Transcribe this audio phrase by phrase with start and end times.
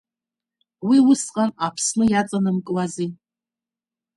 [0.87, 3.09] Уи усҟан Аԥсны иаҵанамкуазеи.